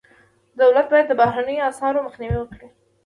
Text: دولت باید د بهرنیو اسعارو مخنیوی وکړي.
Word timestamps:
دولت 0.61 0.85
باید 0.91 1.07
د 1.09 1.13
بهرنیو 1.21 1.67
اسعارو 1.71 2.05
مخنیوی 2.07 2.37
وکړي. 2.41 2.67